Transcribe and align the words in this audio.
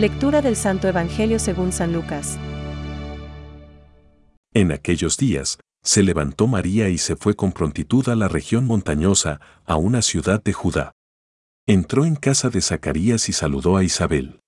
Lectura 0.00 0.40
del 0.40 0.56
Santo 0.56 0.88
Evangelio 0.88 1.38
según 1.38 1.72
San 1.72 1.92
Lucas. 1.92 2.38
En 4.54 4.72
aquellos 4.72 5.18
días, 5.18 5.58
se 5.82 6.02
levantó 6.02 6.46
María 6.46 6.88
y 6.88 6.96
se 6.96 7.16
fue 7.16 7.36
con 7.36 7.52
prontitud 7.52 8.08
a 8.08 8.16
la 8.16 8.26
región 8.26 8.64
montañosa, 8.64 9.42
a 9.66 9.76
una 9.76 10.00
ciudad 10.00 10.42
de 10.42 10.54
Judá. 10.54 10.92
Entró 11.66 12.06
en 12.06 12.16
casa 12.16 12.48
de 12.48 12.62
Zacarías 12.62 13.28
y 13.28 13.34
saludó 13.34 13.76
a 13.76 13.84
Isabel. 13.84 14.40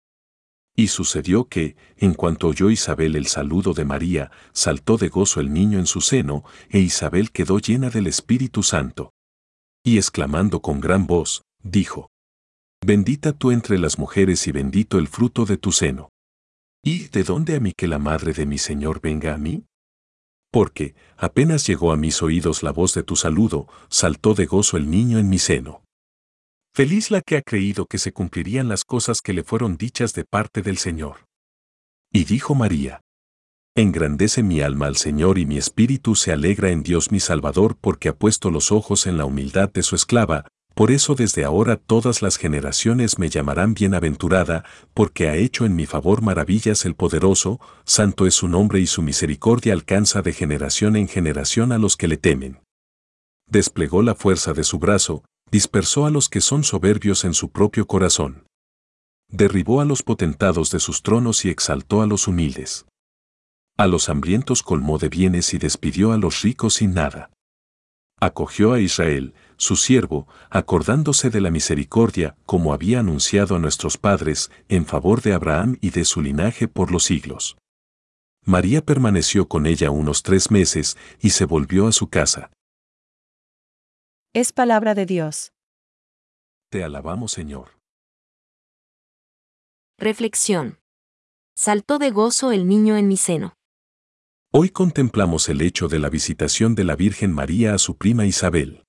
Y 0.75 0.89
sucedió 0.89 1.51
que, 1.51 1.77
en 1.99 2.15
cuanto 2.15 2.49
oyó 2.49 2.71
Isabel 2.71 3.15
el 3.15 3.27
saludo 3.27 3.75
de 3.75 3.85
María, 3.85 4.31
saltó 4.55 4.97
de 4.97 5.11
gozo 5.11 5.41
el 5.41 5.53
niño 5.53 5.79
en 5.79 5.87
su 5.87 6.01
seno, 6.01 6.45
e 6.71 6.79
Isabel 6.79 7.31
quedó 7.31 7.59
llena 7.59 7.91
del 7.91 8.07
Espíritu 8.07 8.63
Santo. 8.63 9.13
Y 9.85 9.99
exclamando 9.99 10.63
con 10.63 10.81
gran 10.81 11.07
voz, 11.07 11.43
dijo, 11.63 12.09
Bendita 12.85 13.33
tú 13.33 13.53
entre 13.53 13.79
las 13.79 13.97
mujeres 13.97 14.49
y 14.49 14.53
bendito 14.53 14.99
el 14.99 15.07
fruto 15.07 15.45
de 15.45 15.57
tu 15.57 15.71
seno. 15.71 16.09
¿Y 16.83 17.07
de 17.09 17.23
dónde 17.23 17.55
a 17.55 17.61
mí 17.61 17.73
que 17.77 17.87
la 17.87 18.01
madre 18.01 18.33
de 18.33 18.45
mi 18.45 18.59
Señor 18.59 19.01
venga 19.01 19.35
a 19.35 19.39
mí? 19.39 19.67
Porque, 20.51 20.97
apenas 21.17 21.65
llegó 21.65 21.93
a 21.93 21.97
mis 21.97 22.23
oídos 22.23 22.65
la 22.65 22.73
voz 22.73 22.93
de 22.95 23.05
tu 23.05 23.15
saludo, 23.15 23.69
saltó 23.89 24.35
de 24.35 24.47
gozo 24.47 24.77
el 24.77 24.91
niño 24.91 25.21
en 25.21 25.29
mi 25.29 25.39
seno. 25.39 25.85
Feliz 26.75 27.13
la 27.13 27.21
que 27.21 27.37
ha 27.37 27.43
creído 27.43 27.87
que 27.87 27.99
se 27.99 28.13
cumplirían 28.13 28.69
las 28.69 28.83
cosas 28.83 29.21
que 29.21 29.33
le 29.33 29.45
fueron 29.45 29.77
dichas 29.77 30.13
de 30.15 30.25
parte 30.25 30.61
del 30.61 30.79
Señor. 30.79 31.27
Y 32.13 32.25
dijo 32.25 32.57
María, 32.57 33.01
Engrandece 33.77 34.43
mi 34.43 34.61
alma 34.61 34.87
al 34.87 34.97
Señor 34.97 35.39
y 35.39 35.47
mi 35.47 35.57
espíritu 35.57 36.17
se 36.17 36.33
alegra 36.33 36.71
en 36.71 36.83
Dios 36.83 37.13
mi 37.13 37.21
Salvador 37.21 37.77
porque 37.81 38.09
ha 38.09 38.17
puesto 38.17 38.51
los 38.51 38.73
ojos 38.73 39.07
en 39.07 39.17
la 39.17 39.25
humildad 39.25 39.71
de 39.73 39.85
su 39.85 39.95
esclava, 39.95 40.47
por 40.75 40.91
eso 40.91 41.15
desde 41.15 41.45
ahora 41.45 41.77
todas 41.77 42.23
las 42.23 42.37
generaciones 42.37 43.19
me 43.19 43.29
llamarán 43.29 43.75
bienaventurada, 43.75 44.65
porque 44.95 45.29
ha 45.29 45.37
hecho 45.37 45.65
en 45.65 45.77
mi 45.77 45.87
favor 45.87 46.23
maravillas 46.23 46.85
el 46.85 46.95
poderoso, 46.95 47.61
santo 47.85 48.27
es 48.27 48.35
su 48.35 48.49
nombre 48.49 48.81
y 48.81 48.87
su 48.87 49.03
misericordia 49.03 49.73
alcanza 49.73 50.23
de 50.23 50.33
generación 50.33 50.97
en 50.97 51.09
generación 51.09 51.73
a 51.73 51.79
los 51.79 51.97
que 51.97 52.09
le 52.09 52.17
temen. 52.17 52.61
Desplegó 53.47 54.03
la 54.03 54.15
fuerza 54.15 54.53
de 54.55 54.65
su 54.65 54.79
brazo, 54.79 55.25
dispersó 55.51 56.07
a 56.07 56.11
los 56.11 56.29
que 56.29 56.41
son 56.41 56.65
soberbios 56.65 57.25
en 57.25 57.35
su 57.35 57.51
propio 57.51 57.87
corazón. 57.87 58.47
Derribó 59.29 59.81
a 59.81 59.85
los 59.85 60.03
potentados 60.03 60.71
de 60.71 60.81
sus 60.81 61.03
tronos 61.03 61.45
y 61.45 61.51
exaltó 61.51 62.03
a 62.03 62.07
los 62.07 62.29
humildes. 62.29 62.87
A 63.77 63.87
los 63.87 64.09
hambrientos 64.09 64.63
colmó 64.63 64.99
de 64.99 65.09
bienes 65.09 65.53
y 65.55 65.59
despidió 65.59 66.13
a 66.13 66.19
los 66.19 66.43
ricos 66.43 66.75
sin 66.75 66.95
nada. 66.95 67.31
Acogió 68.25 68.73
a 68.73 68.79
Israel, 68.79 69.35
su 69.57 69.75
siervo, 69.75 70.29
acordándose 70.49 71.29
de 71.29 71.41
la 71.41 71.51
misericordia, 71.51 72.37
como 72.47 72.73
había 72.73 73.01
anunciado 73.01 73.57
a 73.57 73.59
nuestros 73.59 73.99
padres, 73.99 74.53
en 74.69 74.87
favor 74.87 75.23
de 75.23 75.33
Abraham 75.33 75.77
y 75.81 75.91
de 75.91 76.05
su 76.05 76.23
linaje 76.23 76.69
por 76.69 76.93
los 76.93 77.03
siglos. 77.03 77.57
María 78.45 78.81
permaneció 78.81 79.49
con 79.49 79.67
ella 79.67 79.91
unos 79.91 80.23
tres 80.23 80.53
meses 80.53 80.97
y 81.19 81.31
se 81.31 81.47
volvió 81.47 81.89
a 81.89 81.93
su 81.93 82.11
casa. 82.11 82.53
Es 84.33 84.53
palabra 84.53 84.95
de 84.95 85.05
Dios. 85.05 85.53
Te 86.71 86.85
alabamos, 86.85 87.33
Señor. 87.33 87.71
Reflexión. 89.99 90.79
Saltó 91.57 91.99
de 91.99 92.13
gozo 92.13 92.53
el 92.53 92.69
niño 92.69 92.97
en 92.97 93.09
mi 93.09 93.17
seno. 93.17 93.57
Hoy 94.55 94.69
contemplamos 94.69 95.49
el 95.49 95.63
hecho 95.63 95.89
de 95.89 95.99
la 95.99 96.11
visitación 96.11 96.75
de 96.75 96.85
la 96.85 96.95
Virgen 96.95 97.33
María 97.33 97.73
a 97.73 97.79
su 97.79 97.97
prima 97.97 98.27
Isabel. 98.27 98.85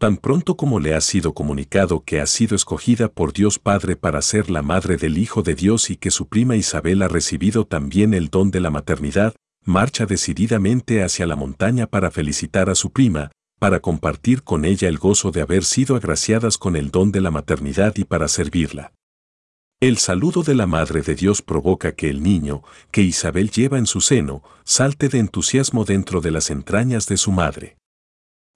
Tan 0.00 0.16
pronto 0.16 0.56
como 0.56 0.80
le 0.80 0.96
ha 0.96 1.00
sido 1.00 1.34
comunicado 1.34 2.02
que 2.04 2.20
ha 2.20 2.26
sido 2.26 2.56
escogida 2.56 3.06
por 3.06 3.32
Dios 3.32 3.60
Padre 3.60 3.94
para 3.94 4.20
ser 4.22 4.50
la 4.50 4.60
madre 4.62 4.96
del 4.96 5.18
Hijo 5.18 5.42
de 5.42 5.54
Dios 5.54 5.88
y 5.88 5.96
que 5.96 6.10
su 6.10 6.26
prima 6.26 6.56
Isabel 6.56 7.02
ha 7.02 7.06
recibido 7.06 7.64
también 7.64 8.12
el 8.12 8.28
don 8.28 8.50
de 8.50 8.58
la 8.58 8.70
maternidad, 8.70 9.36
marcha 9.64 10.04
decididamente 10.04 11.04
hacia 11.04 11.26
la 11.26 11.36
montaña 11.36 11.86
para 11.86 12.10
felicitar 12.10 12.68
a 12.68 12.74
su 12.74 12.90
prima, 12.90 13.30
para 13.60 13.78
compartir 13.78 14.42
con 14.42 14.64
ella 14.64 14.88
el 14.88 14.98
gozo 14.98 15.30
de 15.30 15.42
haber 15.42 15.62
sido 15.62 15.94
agraciadas 15.94 16.58
con 16.58 16.74
el 16.74 16.90
don 16.90 17.12
de 17.12 17.20
la 17.20 17.30
maternidad 17.30 17.94
y 17.98 18.02
para 18.02 18.26
servirla. 18.26 18.92
El 19.82 19.98
saludo 19.98 20.44
de 20.44 20.54
la 20.54 20.68
Madre 20.68 21.02
de 21.02 21.16
Dios 21.16 21.42
provoca 21.42 21.96
que 21.96 22.08
el 22.08 22.22
niño, 22.22 22.62
que 22.92 23.02
Isabel 23.02 23.50
lleva 23.50 23.78
en 23.78 23.86
su 23.86 24.00
seno, 24.00 24.44
salte 24.62 25.08
de 25.08 25.18
entusiasmo 25.18 25.84
dentro 25.84 26.20
de 26.20 26.30
las 26.30 26.50
entrañas 26.50 27.08
de 27.08 27.16
su 27.16 27.32
madre. 27.32 27.78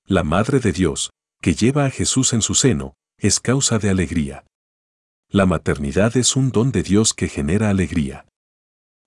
La 0.05 0.23
Madre 0.23 0.61
de 0.61 0.71
Dios, 0.71 1.11
que 1.43 1.55
lleva 1.55 1.85
a 1.85 1.91
Jesús 1.91 2.33
en 2.33 2.43
su 2.43 2.55
seno, 2.55 2.95
es 3.19 3.41
causa 3.41 3.81
de 3.81 3.91
alegría. 3.91 4.45
La 5.29 5.47
maternidad 5.47 6.17
es 6.17 6.37
un 6.37 6.53
don 6.53 6.71
de 6.71 6.85
Dios 6.85 7.13
que 7.13 7.27
genera 7.27 7.71
alegría. 7.71 8.25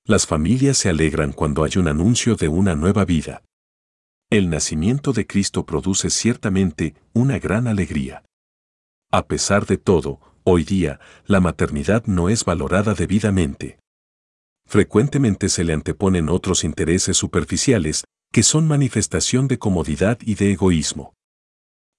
Las 0.04 0.28
familias 0.28 0.78
se 0.78 0.90
alegran 0.90 1.32
cuando 1.32 1.64
hay 1.64 1.78
un 1.78 1.88
anuncio 1.88 2.36
de 2.36 2.50
una 2.50 2.76
nueva 2.76 3.06
vida. 3.06 3.44
El 4.30 4.50
nacimiento 4.50 5.14
de 5.14 5.26
Cristo 5.26 5.66
produce 5.66 6.10
ciertamente 6.10 6.96
una 7.14 7.40
gran 7.40 7.66
alegría. 7.66 8.26
A 9.10 9.26
pesar 9.26 9.66
de 9.66 9.78
todo, 9.78 10.20
hoy 10.50 10.64
día, 10.64 11.00
la 11.26 11.40
maternidad 11.40 12.06
no 12.06 12.30
es 12.30 12.44
valorada 12.44 12.94
debidamente. 12.94 13.80
Frecuentemente 14.68 15.50
se 15.50 15.64
le 15.64 15.74
anteponen 15.74 16.30
otros 16.30 16.64
intereses 16.64 17.18
superficiales, 17.18 18.04
que 18.32 18.44
son 18.44 18.68
manifestación 18.68 19.48
de 19.48 19.58
comodidad 19.58 20.20
y 20.22 20.36
de 20.36 20.52
egoísmo. 20.52 21.14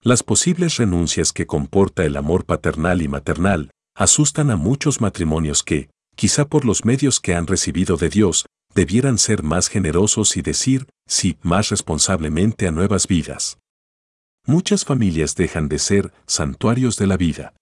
Las 0.03 0.22
posibles 0.22 0.77
renuncias 0.77 1.33
que 1.33 1.47
comporta 1.47 2.05
el 2.05 2.16
amor 2.16 2.44
paternal 2.44 3.03
y 3.03 3.09
maternal 3.09 3.71
asustan 3.94 4.50
a 4.50 4.56
muchos 4.56 5.00
matrimonios 5.00 5.62
que, 5.62 5.91
quizá 6.17 6.47
por 6.47 6.65
los 6.65 6.84
medios 6.84 7.21
que 7.21 7.34
han 7.34 7.47
recibido 7.47 7.97
de 7.97 8.09
Dios, 8.09 8.47
debieran 8.75 9.19
ser 9.19 9.43
más 9.43 9.69
generosos 9.69 10.37
y 10.37 10.43
decir 10.43 10.87
sí 11.06 11.37
más 11.43 11.71
responsablemente 11.71 12.67
a 12.67 12.71
nuevas 12.71 13.06
vidas. 13.06 13.59
Muchas 14.47 14.84
familias 14.84 15.34
dejan 15.34 15.69
de 15.69 15.78
ser 15.78 16.12
santuarios 16.27 16.97
de 16.97 17.06
la 17.06 17.17
vida. 17.17 17.53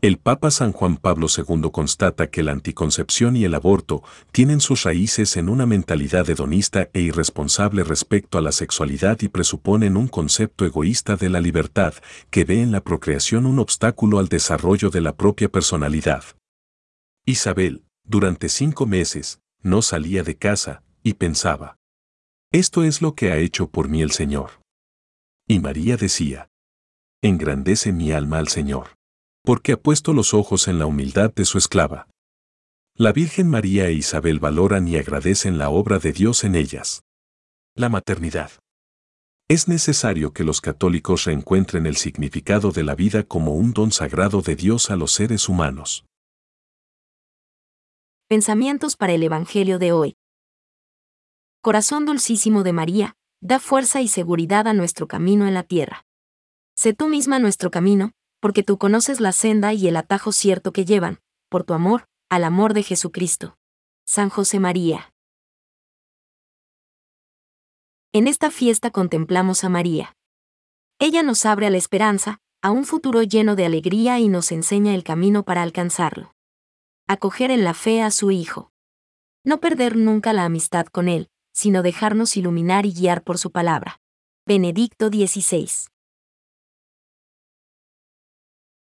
El 0.00 0.18
Papa 0.18 0.52
San 0.52 0.70
Juan 0.70 0.96
Pablo 0.96 1.26
II 1.26 1.72
constata 1.72 2.30
que 2.30 2.44
la 2.44 2.52
anticoncepción 2.52 3.34
y 3.34 3.42
el 3.42 3.52
aborto 3.52 4.04
tienen 4.30 4.60
sus 4.60 4.84
raíces 4.84 5.36
en 5.36 5.48
una 5.48 5.66
mentalidad 5.66 6.30
hedonista 6.30 6.88
e 6.92 7.00
irresponsable 7.00 7.82
respecto 7.82 8.38
a 8.38 8.40
la 8.40 8.52
sexualidad 8.52 9.18
y 9.22 9.28
presuponen 9.28 9.96
un 9.96 10.06
concepto 10.06 10.64
egoísta 10.64 11.16
de 11.16 11.30
la 11.30 11.40
libertad 11.40 11.94
que 12.30 12.44
ve 12.44 12.62
en 12.62 12.70
la 12.70 12.80
procreación 12.80 13.44
un 13.44 13.58
obstáculo 13.58 14.20
al 14.20 14.28
desarrollo 14.28 14.90
de 14.90 15.00
la 15.00 15.16
propia 15.16 15.48
personalidad. 15.48 16.22
Isabel, 17.26 17.82
durante 18.04 18.48
cinco 18.48 18.86
meses, 18.86 19.40
no 19.64 19.82
salía 19.82 20.22
de 20.22 20.36
casa, 20.36 20.84
y 21.02 21.14
pensaba, 21.14 21.76
esto 22.52 22.84
es 22.84 23.02
lo 23.02 23.16
que 23.16 23.32
ha 23.32 23.38
hecho 23.38 23.68
por 23.68 23.88
mí 23.88 24.00
el 24.00 24.12
Señor. 24.12 24.62
Y 25.48 25.58
María 25.58 25.96
decía, 25.96 26.50
engrandece 27.20 27.92
mi 27.92 28.12
alma 28.12 28.38
al 28.38 28.46
Señor, 28.46 28.97
porque 29.44 29.72
ha 29.72 29.76
puesto 29.76 30.12
los 30.12 30.34
ojos 30.34 30.68
en 30.68 30.78
la 30.78 30.86
humildad 30.86 31.32
de 31.34 31.44
su 31.44 31.58
esclava. 31.58 32.08
La 32.94 33.12
Virgen 33.12 33.48
María 33.48 33.86
e 33.86 33.92
Isabel 33.92 34.40
valoran 34.40 34.88
y 34.88 34.96
agradecen 34.96 35.56
la 35.56 35.70
obra 35.70 35.98
de 35.98 36.12
Dios 36.12 36.44
en 36.44 36.56
ellas. 36.56 37.02
La 37.76 37.88
maternidad. 37.88 38.50
Es 39.48 39.68
necesario 39.68 40.32
que 40.32 40.44
los 40.44 40.60
católicos 40.60 41.24
reencuentren 41.24 41.86
el 41.86 41.96
significado 41.96 42.72
de 42.72 42.82
la 42.82 42.94
vida 42.94 43.22
como 43.22 43.54
un 43.54 43.72
don 43.72 43.92
sagrado 43.92 44.42
de 44.42 44.56
Dios 44.56 44.90
a 44.90 44.96
los 44.96 45.12
seres 45.12 45.48
humanos. 45.48 46.04
Pensamientos 48.28 48.96
para 48.96 49.14
el 49.14 49.22
Evangelio 49.22 49.78
de 49.78 49.92
hoy. 49.92 50.16
Corazón 51.62 52.04
dulcísimo 52.04 52.62
de 52.62 52.72
María, 52.72 53.16
da 53.40 53.58
fuerza 53.58 54.02
y 54.02 54.08
seguridad 54.08 54.66
a 54.66 54.74
nuestro 54.74 55.08
camino 55.08 55.46
en 55.46 55.54
la 55.54 55.62
tierra. 55.62 56.04
Sé 56.76 56.92
tú 56.92 57.08
misma 57.08 57.38
nuestro 57.38 57.70
camino, 57.70 58.10
porque 58.40 58.62
tú 58.62 58.78
conoces 58.78 59.20
la 59.20 59.32
senda 59.32 59.72
y 59.72 59.88
el 59.88 59.96
atajo 59.96 60.32
cierto 60.32 60.72
que 60.72 60.84
llevan, 60.84 61.20
por 61.48 61.64
tu 61.64 61.74
amor, 61.74 62.06
al 62.28 62.44
amor 62.44 62.74
de 62.74 62.82
Jesucristo. 62.82 63.56
San 64.06 64.28
José 64.30 64.58
María. 64.58 65.12
En 68.12 68.26
esta 68.26 68.50
fiesta 68.50 68.90
contemplamos 68.90 69.64
a 69.64 69.68
María. 69.68 70.16
Ella 70.98 71.22
nos 71.22 71.44
abre 71.46 71.66
a 71.66 71.70
la 71.70 71.76
esperanza, 71.76 72.40
a 72.62 72.70
un 72.70 72.84
futuro 72.84 73.22
lleno 73.22 73.54
de 73.54 73.66
alegría 73.66 74.18
y 74.18 74.28
nos 74.28 74.50
enseña 74.50 74.94
el 74.94 75.04
camino 75.04 75.44
para 75.44 75.62
alcanzarlo 75.62 76.32
acoger 77.08 77.50
en 77.50 77.64
la 77.64 77.72
fe 77.72 78.02
a 78.02 78.10
su 78.10 78.30
Hijo. 78.30 78.70
No 79.42 79.60
perder 79.60 79.96
nunca 79.96 80.34
la 80.34 80.44
amistad 80.44 80.86
con 80.86 81.08
Él, 81.08 81.30
sino 81.52 81.82
dejarnos 81.82 82.36
iluminar 82.36 82.84
y 82.84 82.92
guiar 82.92 83.24
por 83.24 83.38
su 83.38 83.50
palabra. 83.50 83.98
Benedicto 84.46 85.08
XVI. 85.08 85.70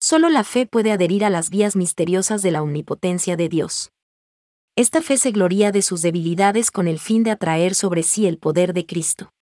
Solo 0.08 0.28
la 0.28 0.44
fe 0.44 0.66
puede 0.66 0.92
adherir 0.92 1.24
a 1.24 1.30
las 1.30 1.50
vías 1.50 1.74
misteriosas 1.74 2.40
de 2.40 2.52
la 2.52 2.62
omnipotencia 2.62 3.36
de 3.36 3.48
Dios. 3.48 3.90
Esta 4.76 5.02
fe 5.02 5.16
se 5.16 5.32
gloría 5.32 5.72
de 5.72 5.82
sus 5.82 6.00
debilidades 6.00 6.70
con 6.70 6.86
el 6.86 7.00
fin 7.00 7.24
de 7.24 7.32
atraer 7.32 7.74
sobre 7.74 8.04
sí 8.04 8.28
el 8.28 8.38
poder 8.38 8.72
de 8.72 8.86
Cristo. 8.86 9.32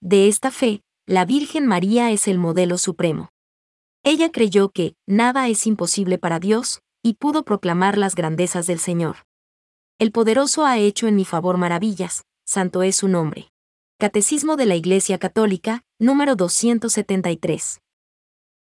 De 0.00 0.26
esta 0.26 0.50
fe, 0.50 0.82
la 1.06 1.24
Virgen 1.24 1.68
María 1.68 2.10
es 2.10 2.26
el 2.26 2.40
modelo 2.40 2.76
supremo. 2.76 3.28
Ella 4.02 4.32
creyó 4.32 4.70
que 4.70 4.96
nada 5.06 5.46
es 5.46 5.64
imposible 5.64 6.18
para 6.18 6.40
Dios, 6.40 6.80
y 7.00 7.14
pudo 7.14 7.44
proclamar 7.44 7.96
las 7.96 8.16
grandezas 8.16 8.66
del 8.66 8.80
Señor. 8.80 9.18
El 10.00 10.10
poderoso 10.10 10.66
ha 10.66 10.76
hecho 10.76 11.06
en 11.06 11.14
mi 11.14 11.24
favor 11.24 11.56
maravillas, 11.56 12.24
santo 12.44 12.82
es 12.82 12.96
su 12.96 13.06
nombre. 13.06 13.52
Catecismo 14.00 14.56
de 14.56 14.66
la 14.66 14.74
Iglesia 14.74 15.18
Católica, 15.18 15.84
número 16.00 16.34
273. 16.34 17.78